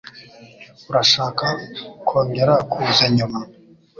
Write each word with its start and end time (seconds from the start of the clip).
Urashaka 0.89 1.45
kongera 2.07 2.53
kuza 2.71 3.05
nyuma? 3.15 3.39